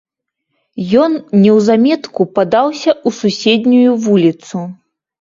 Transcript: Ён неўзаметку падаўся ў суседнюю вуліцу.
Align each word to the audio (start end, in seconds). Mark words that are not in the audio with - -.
Ён 1.01 1.11
неўзаметку 1.43 2.21
падаўся 2.41 2.91
ў 2.97 3.09
суседнюю 3.23 3.91
вуліцу. 4.11 4.57